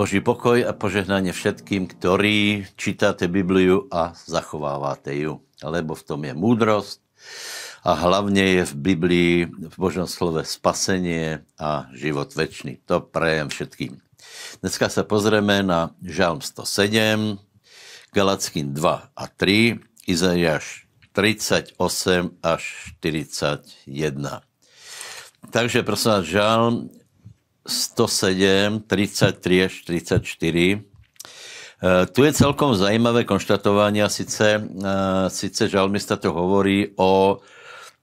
Boží 0.00 0.24
pokoj 0.24 0.64
a 0.64 0.72
požehnanie 0.72 1.28
všetkým, 1.28 1.84
ktorí 1.84 2.64
čítate 2.80 3.28
Bibliu 3.28 3.84
a 3.92 4.16
zachovávate 4.16 5.12
ju. 5.12 5.44
Lebo 5.60 5.92
v 5.92 6.06
tom 6.08 6.24
je 6.24 6.32
múdrosť 6.32 7.04
a 7.84 8.00
hlavne 8.00 8.40
je 8.40 8.62
v 8.64 8.74
Biblii, 8.80 9.34
v 9.44 9.76
Božom 9.76 10.08
slove 10.08 10.40
spasenie 10.48 11.44
a 11.60 11.84
život 11.92 12.32
väčší. 12.32 12.80
To 12.88 13.04
prajem 13.04 13.52
všetkým. 13.52 14.00
Dneska 14.64 14.88
sa 14.88 15.04
pozrieme 15.04 15.60
na 15.60 15.92
Žalm 16.00 16.40
107, 16.40 17.36
Galackým 18.16 18.72
2 18.72 18.80
a 19.04 19.24
3, 19.36 19.84
Izaiáš 20.08 20.88
38 21.12 21.76
až 22.40 22.62
41. 23.04 24.48
Takže 25.52 25.84
prosím 25.84 26.08
vás, 26.08 26.24
Žalm 26.24 26.99
107, 27.66 28.80
33 28.86 29.64
až 29.64 29.74
34. 29.84 30.20
E, 31.80 32.06
tu 32.12 32.20
je 32.24 32.32
celkom 32.32 32.76
zajímavé 32.76 33.24
konštatovanie, 33.24 34.04
sice, 34.08 34.60
e, 34.60 34.60
sice 35.28 35.68
žalmista 35.68 36.16
to 36.16 36.32
hovorí 36.32 36.92
o 36.96 37.40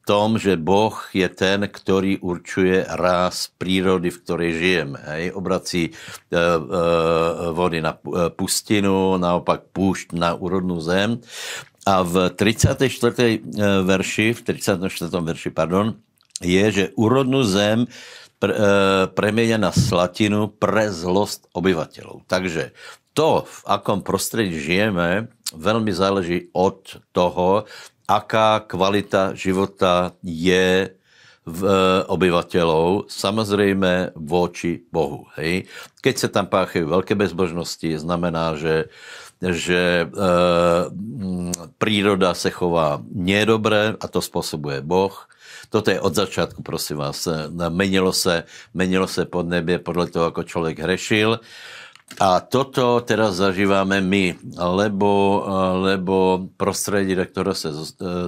tom, 0.07 0.39
že 0.39 0.55
Boh 0.55 0.95
je 1.11 1.27
ten, 1.27 1.67
ktorý 1.67 2.23
určuje 2.23 2.87
ráz 2.87 3.51
prírody, 3.59 4.07
v 4.07 4.21
ktorej 4.23 4.51
žijeme. 4.55 4.97
Hej? 5.03 5.23
Obrací 5.35 5.83
e, 5.83 5.91
e, 6.31 6.41
vody 7.51 7.83
na 7.83 7.99
pustinu, 8.31 9.19
naopak 9.19 9.75
púšť 9.75 10.15
na 10.15 10.31
úrodnú 10.31 10.79
zem. 10.79 11.19
A 11.83 12.03
v 12.03 12.31
34. 12.31 12.87
verši, 13.83 14.35
v 14.35 14.39
34. 14.43 15.11
verši, 15.11 15.49
pardon, 15.51 15.99
je, 16.39 16.65
že 16.71 16.85
úrodnú 16.95 17.43
zem 17.47 17.87
pre, 18.37 18.53
e, 18.53 18.69
premenia 19.11 19.57
na 19.57 19.73
slatinu 19.73 20.49
pre 20.49 20.93
zlost 20.93 21.49
obyvateľov. 21.53 22.25
Takže 22.29 22.73
to, 23.17 23.49
v 23.49 23.59
akom 23.65 24.05
prostredí 24.05 24.61
žijeme, 24.61 25.33
veľmi 25.53 25.89
záleží 25.89 26.53
od 26.53 27.01
toho, 27.11 27.65
aká 28.05 28.63
kvalita 28.63 29.33
života 29.33 30.13
je 30.21 30.93
v 31.47 31.61
e, 31.63 31.81
obyvateľov, 32.11 33.07
samozrejme 33.07 34.13
voči 34.19 34.83
Bohu. 34.91 35.25
Hej? 35.39 35.65
Keď 36.03 36.15
sa 36.15 36.29
tam 36.29 36.51
páchajú 36.51 36.91
veľké 36.91 37.15
bezbožnosti, 37.15 37.87
znamená, 37.97 38.59
že, 38.59 38.91
že 39.41 39.81
e, 40.01 40.05
príroda 41.77 42.33
se 42.33 42.49
chová 42.49 43.01
nedobre 43.13 43.93
a 43.93 44.05
to 44.09 44.21
spôsobuje 44.21 44.81
Boh. 44.81 45.13
Toto 45.69 45.91
je 45.91 45.99
od 45.99 46.15
začátku, 46.15 46.63
prosím 46.63 47.03
vás. 47.03 47.27
Menilo 47.69 48.13
se, 48.13 48.47
menilo 48.73 49.07
se 49.07 49.25
pod 49.25 49.47
nebie 49.51 49.79
podle 49.79 50.07
toho, 50.07 50.31
ako 50.31 50.47
človek 50.47 50.79
hrešil. 50.79 51.43
A 52.23 52.39
toto 52.39 53.03
teraz 53.03 53.35
zažíváme 53.35 53.99
my, 53.99 54.55
lebo, 54.55 55.43
lebo 55.83 56.47
prostredí, 56.55 57.19
do 57.19 57.27
ktorého 57.27 57.51
sa 57.51 57.75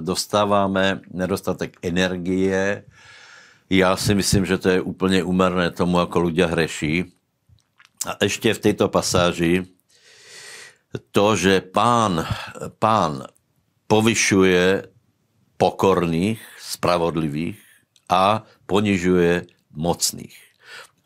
dostáváme, 0.04 1.00
nedostatek 1.16 1.80
energie, 1.80 2.84
ja 3.72 3.96
si 3.96 4.12
myslím, 4.18 4.44
že 4.44 4.58
to 4.60 4.68
je 4.76 4.80
úplne 4.84 5.24
umerné 5.24 5.72
tomu, 5.72 6.04
ako 6.04 6.28
ľudia 6.28 6.52
hreší. 6.52 7.08
A 8.04 8.20
ešte 8.20 8.52
v 8.52 8.64
tejto 8.68 8.92
pasáži 8.92 9.79
to, 11.14 11.38
že 11.38 11.62
pán, 11.62 12.26
pán 12.82 13.30
povyšuje 13.86 14.90
pokorných, 15.60 16.42
spravodlivých 16.58 17.60
a 18.10 18.46
ponižuje 18.66 19.50
mocných. 19.74 20.38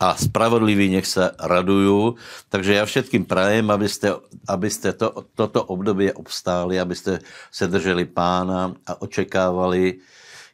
A 0.03 0.19
spravodliví 0.19 0.91
nech 0.91 1.07
sa 1.07 1.31
radujú. 1.39 2.19
Takže 2.51 2.75
ja 2.75 2.83
všetkým 2.83 3.23
prajem, 3.23 3.71
aby 3.71 3.87
ste, 3.87 4.19
aby 4.51 4.67
ste 4.67 4.91
to, 4.91 5.31
toto 5.31 5.63
obdobie 5.63 6.11
obstáli, 6.11 6.75
aby 6.75 6.91
ste 6.91 7.23
sa 7.47 7.71
drželi 7.71 8.03
pána 8.03 8.75
a 8.83 8.99
očekávali 8.99 10.03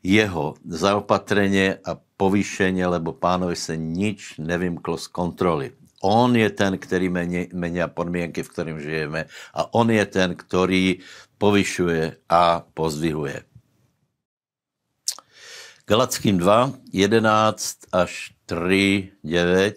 jeho 0.06 0.54
zaopatrenie 0.64 1.82
a 1.82 1.98
povýšenie, 1.98 2.86
lebo 2.86 3.18
pánovi 3.18 3.58
sa 3.58 3.74
nič 3.74 4.38
nevymklo 4.38 5.02
z 5.02 5.08
kontroly. 5.10 5.68
On 6.00 6.32
je 6.32 6.48
ten, 6.52 6.80
ktorý 6.80 7.12
menia 7.52 7.92
podmienky, 7.92 8.40
v 8.40 8.52
ktorým 8.52 8.80
žijeme 8.80 9.28
a 9.52 9.68
on 9.76 9.92
je 9.92 10.06
ten, 10.08 10.32
ktorý 10.32 11.04
povyšuje 11.36 12.32
a 12.32 12.64
pozdvihuje. 12.72 13.44
Galackým 15.90 16.38
2, 16.38 16.94
11 16.94 17.90
až 17.92 18.12
3, 18.46 19.12
9. 19.26 19.76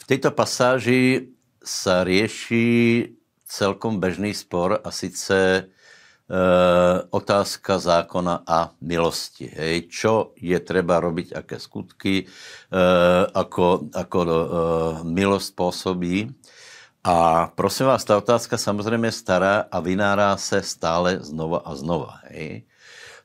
V 0.00 0.04
tejto 0.08 0.32
pasáži 0.32 1.36
sa 1.60 2.08
rieši 2.08 3.12
celkom 3.46 4.00
bežný 4.00 4.32
spor 4.32 4.80
a 4.80 4.88
sice 4.88 5.68
otázka 7.10 7.78
zákona 7.78 8.42
a 8.42 8.74
milosti. 8.82 9.46
Hej. 9.46 9.86
Čo 9.86 10.34
je 10.34 10.58
treba 10.58 10.98
robiť, 10.98 11.38
aké 11.38 11.62
skutky, 11.62 12.14
e, 12.22 12.26
ako, 13.30 13.94
ako 13.94 14.18
e, 14.26 14.30
milosť 15.06 15.48
pôsobí. 15.54 16.34
A 17.06 17.46
prosím 17.54 17.86
vás, 17.86 18.02
tá 18.02 18.18
otázka 18.18 18.58
samozrejme 18.58 19.06
stará 19.14 19.70
a 19.70 19.78
vynára 19.78 20.34
sa 20.34 20.58
stále 20.58 21.22
znova 21.22 21.62
a 21.62 21.70
znova. 21.78 22.18
Hej. 22.34 22.66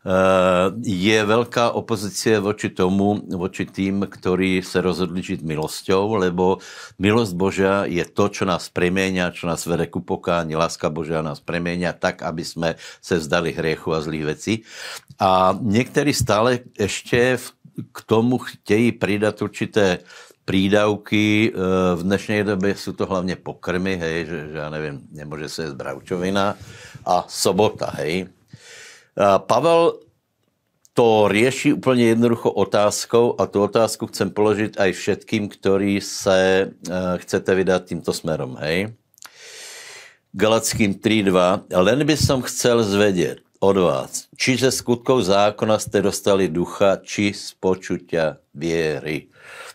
Eh, 0.02 0.68
je 0.82 1.18
veľká 1.22 1.78
opozícia 1.78 2.42
voči 2.42 2.74
tomu, 2.74 3.22
voči 3.38 3.70
tým, 3.70 4.10
ktorí 4.10 4.66
sa 4.66 4.82
rozhodli 4.82 5.22
žiť 5.22 5.46
milosťou, 5.46 6.26
lebo 6.26 6.58
milosť 6.98 7.34
Božia 7.38 7.86
je 7.86 8.02
to, 8.10 8.34
čo 8.34 8.50
nás 8.50 8.66
premenia, 8.74 9.30
čo 9.30 9.46
nás 9.46 9.62
vede 9.62 9.86
ku 9.94 10.02
pokáni, 10.02 10.58
láska 10.58 10.90
Božia 10.90 11.22
nás 11.22 11.38
premenia 11.38 11.94
tak, 11.94 12.26
aby 12.26 12.42
sme 12.42 12.70
sa 12.98 13.22
vzdali 13.22 13.54
hriechu 13.54 13.94
a 13.94 14.02
zlých 14.02 14.26
vecí. 14.26 14.54
A 15.22 15.54
niektorí 15.54 16.18
stále 16.18 16.66
ešte 16.74 17.38
k 17.94 17.98
tomu 18.10 18.42
chtějí 18.42 18.98
pridat 18.98 19.38
určité 19.38 20.02
prídavky. 20.50 21.54
Eh, 21.54 21.94
v 21.94 22.02
dnešnej 22.02 22.42
dobe 22.42 22.74
sú 22.74 22.98
to 22.98 23.06
hlavne 23.06 23.38
pokrmy, 23.38 24.02
hej, 24.02 24.26
že, 24.26 24.40
že 24.50 24.58
ja 24.66 24.74
neviem, 24.74 25.06
nemôže 25.14 25.46
sa 25.46 25.70
jesť 25.70 25.78
bravčovina 25.78 26.58
a 27.06 27.16
sobota, 27.30 27.94
hej. 28.02 28.41
Pavel 29.22 30.02
to 30.92 31.32
rieši 31.32 31.80
úplne 31.80 32.12
jednoducho 32.12 32.52
otázkou 32.52 33.40
a 33.40 33.48
tu 33.48 33.64
otázku 33.64 34.12
chcem 34.12 34.28
položiť 34.28 34.76
aj 34.76 34.92
všetkým, 34.92 35.48
ktorí 35.48 36.04
sa 36.04 36.36
e, 36.36 36.64
chcete 37.24 37.48
vydať 37.48 37.82
týmto 37.88 38.12
smerom. 38.12 38.60
Hej? 38.60 38.92
Galackým 40.36 41.00
3.2. 41.00 41.72
Len 41.72 42.00
by 42.04 42.16
som 42.20 42.44
chcel 42.44 42.84
zvedieť 42.84 43.40
od 43.62 43.78
vás, 43.78 44.26
či 44.34 44.58
ze 44.58 44.74
skutkov 44.74 45.22
zákona 45.22 45.78
ste 45.78 46.02
dostali 46.02 46.50
ducha, 46.50 46.98
či 46.98 47.30
z 47.30 47.54
počutia 47.62 48.42
viery. 48.54 49.32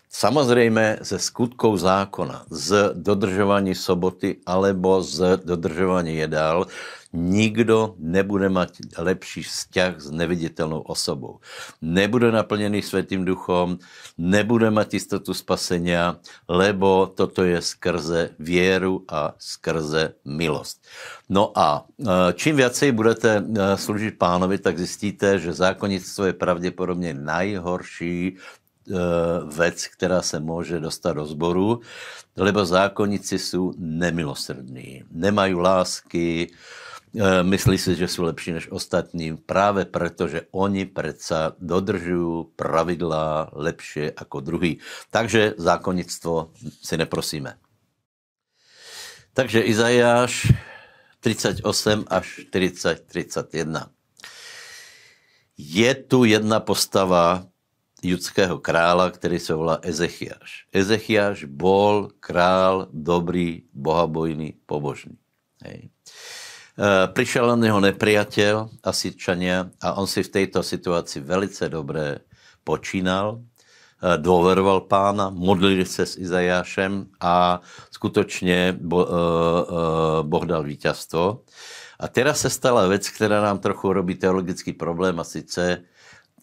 Samozrejme 0.07 1.05
ze 1.05 1.19
skutkov 1.19 1.77
zákona, 1.77 2.49
z 2.49 2.95
dodržovaní 2.95 3.75
soboty 3.75 4.41
alebo 4.47 5.03
z 5.03 5.43
dodržovaní 5.45 6.17
jedál, 6.17 6.65
nikdo 7.13 7.95
nebude 7.99 8.49
mať 8.51 8.97
lepší 8.99 9.43
vzťah 9.43 9.91
s 9.99 10.07
neviditeľnou 10.11 10.83
osobou. 10.85 11.39
Nebude 11.81 12.31
naplnený 12.31 12.83
Svetým 12.83 13.23
duchom, 13.23 13.79
nebude 14.17 14.67
mať 14.71 14.99
istotu 14.99 15.31
spasenia, 15.31 16.19
lebo 16.47 17.07
toto 17.07 17.43
je 17.43 17.63
skrze 17.63 18.35
vieru 18.39 19.07
a 19.07 19.35
skrze 19.39 20.19
milosť. 20.27 20.77
No 21.31 21.51
a 21.55 21.83
e, 21.83 22.33
čím 22.35 22.59
viacej 22.59 22.89
budete 22.91 23.31
e, 23.39 23.41
slúžiť 23.75 24.19
pánovi, 24.19 24.59
tak 24.59 24.79
zistíte, 24.79 25.39
že 25.39 25.55
zákonnictvo 25.55 26.31
je 26.31 26.33
pravděpodobně 26.33 27.13
najhorší 27.13 28.37
vec, 29.45 29.87
která 29.87 30.21
se 30.21 30.39
může 30.39 30.79
dostat 30.79 31.13
do 31.13 31.25
zboru, 31.25 31.81
lebo 32.37 32.65
zákonníci 32.65 33.39
jsou 33.39 33.73
nemilosrdní, 33.77 35.03
nemají 35.11 35.53
lásky, 35.53 36.49
E, 37.15 37.43
myslí 37.43 37.77
si, 37.81 37.95
že 37.95 38.11
sú 38.11 38.27
lepší 38.27 38.51
než 38.51 38.65
ostatní 38.67 39.39
práve 39.39 39.87
preto, 39.87 40.27
že 40.27 40.51
oni 40.51 40.85
predsa 40.85 41.55
dodržujú 41.57 42.53
pravidlá 42.59 43.57
lepšie 43.57 44.11
ako 44.11 44.37
druhý. 44.43 44.83
Takže 45.09 45.55
zákonnictvo 45.57 46.51
si 46.83 46.95
neprosíme. 46.99 47.55
Takže 49.33 49.65
Izajáš 49.65 50.51
38 51.23 51.65
až 52.05 52.25
40, 52.53 53.07
31. 53.07 53.89
Je 55.57 55.91
tu 55.95 56.27
jedna 56.27 56.59
postava 56.59 57.49
judského 58.03 58.61
krála, 58.61 59.09
ktorý 59.09 59.37
sa 59.41 59.53
volá 59.57 59.75
Ezechiaš. 59.81 60.69
Ezechiaš 60.69 61.49
bol 61.49 62.13
král 62.21 62.89
dobrý, 62.93 63.65
bohabojný, 63.73 64.57
pobožný. 64.69 65.17
Hej. 65.65 65.89
Eh, 66.77 67.05
prišiel 67.09 67.49
na 67.49 67.57
neho 67.57 67.81
nepriateľ, 67.81 68.85
Asičania, 68.85 69.73
a 69.81 69.97
on 69.97 70.05
si 70.05 70.21
v 70.21 70.29
tejto 70.29 70.61
situácii 70.61 71.25
velice 71.25 71.65
dobre 71.73 72.21
počínal. 72.61 73.41
dôveroval 73.97 74.85
pána, 74.85 75.33
modlili 75.33 75.81
sa 75.81 76.05
s 76.05 76.21
Izajášem 76.21 77.17
a 77.17 77.65
skutočne 77.89 78.77
Boh 78.77 80.45
dal 80.45 80.61
víťazstvo. 80.61 81.41
A 81.97 82.05
teraz 82.05 82.45
sa 82.45 82.53
stala 82.53 82.85
vec, 82.85 83.09
ktorá 83.09 83.41
nám 83.41 83.57
trochu 83.57 83.89
robí 83.89 84.13
teologický 84.13 84.77
problém 84.77 85.17
a 85.17 85.25
síce 85.25 85.81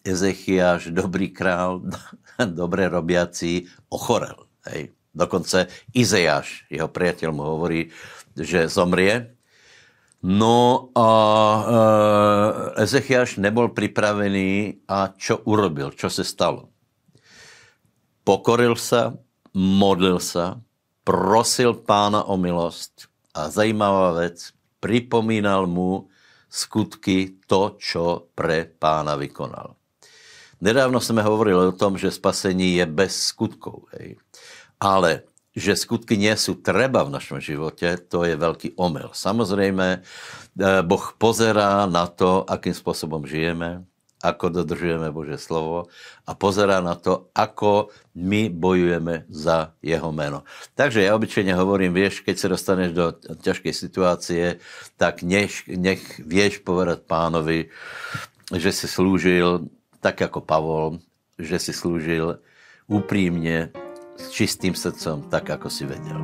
Ezechiaš, 0.05 0.93
dobrý 0.93 1.33
král, 1.33 1.81
dobre 2.61 2.85
robiaci, 2.85 3.65
ochorel. 3.89 4.45
Hej. 4.69 4.93
Dokonce 5.15 5.71
Izajáš, 5.95 6.67
jeho 6.67 6.91
priateľ 6.91 7.29
mu 7.31 7.43
hovorí, 7.55 7.87
že 8.35 8.67
zomrie. 8.67 9.31
No 10.19 10.91
a 10.91 11.09
e, 11.15 11.63
Ezechiaš 12.83 13.39
nebol 13.39 13.71
pripravený 13.71 14.83
a 14.91 15.15
čo 15.15 15.39
urobil, 15.47 15.95
čo 15.95 16.11
sa 16.11 16.27
stalo? 16.27 16.67
Pokoril 18.27 18.75
sa, 18.75 19.15
modlil 19.55 20.19
sa, 20.19 20.59
prosil 21.07 21.79
pána 21.79 22.27
o 22.27 22.35
milosť 22.35 23.07
a 23.37 23.47
zajímavá 23.47 24.19
vec, 24.19 24.51
pripomínal 24.83 25.69
mu 25.69 26.09
skutky 26.49 27.39
to, 27.45 27.77
čo 27.79 28.33
pre 28.33 28.65
pána 28.65 29.15
vykonal. 29.15 29.74
Nedávno 30.63 31.03
sme 31.03 31.25
hovorili 31.25 31.71
o 31.71 31.75
tom, 31.75 31.99
že 31.99 32.13
spasení 32.13 32.79
je 32.79 32.85
bez 32.87 33.31
skutkov. 33.31 33.91
Hej. 33.95 34.19
Ale 34.79 35.27
že 35.55 35.71
skutky 35.79 36.19
nie 36.19 36.35
sú 36.35 36.59
treba 36.59 37.07
v 37.07 37.15
našom 37.15 37.39
živote, 37.39 37.95
to 38.11 38.27
je 38.27 38.35
veľký 38.35 38.75
omyl. 38.75 39.15
Samozrejme, 39.15 39.87
e, 39.95 39.99
Boh 40.83 41.05
pozerá 41.15 41.87
na 41.87 42.11
to, 42.11 42.43
akým 42.43 42.75
spôsobom 42.75 43.23
žijeme, 43.23 43.87
ako 44.19 44.51
dodržujeme 44.51 45.13
Bože 45.15 45.39
slovo 45.39 45.87
a 46.27 46.35
pozerá 46.35 46.81
na 46.81 46.99
to, 46.99 47.31
ako 47.31 47.93
my 48.17 48.51
bojujeme 48.51 49.29
za 49.31 49.71
jeho 49.79 50.09
meno. 50.09 50.43
Takže 50.75 51.05
ja 51.05 51.13
obyčajne 51.13 51.53
hovorím, 51.55 51.95
vieš, 51.95 52.25
keď 52.25 52.35
sa 52.35 52.51
dostaneš 52.51 52.91
do 52.91 53.05
ťažkej 53.15 53.73
situácie, 53.73 54.43
tak 54.97 55.21
nech, 55.21 55.63
nech 55.69 56.01
vieš 56.19 56.65
povedať 56.65 57.05
pánovi, 57.05 57.69
že 58.49 58.69
si 58.75 58.89
slúžil 58.89 59.69
tak 60.05 60.21
ako 60.21 60.45
Pavol, 60.45 61.01
že 61.41 61.57
si 61.57 61.73
slúžil 61.73 62.37
úprimne, 62.85 63.73
s 64.15 64.29
čistým 64.29 64.77
srdcom, 64.77 65.25
tak 65.33 65.49
ako 65.49 65.67
si 65.67 65.83
vedel. 65.89 66.21